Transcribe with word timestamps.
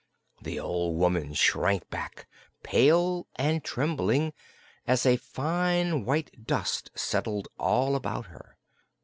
The 0.41 0.59
old 0.59 0.97
woman 0.97 1.35
shrank 1.35 1.87
back, 1.91 2.27
pale 2.63 3.27
and 3.35 3.63
trembling, 3.63 4.33
as 4.87 5.05
a 5.05 5.15
fine 5.17 6.05
white 6.05 6.47
dust 6.47 6.89
settled 6.95 7.47
all 7.59 7.95
about 7.95 8.25
her. 8.25 8.57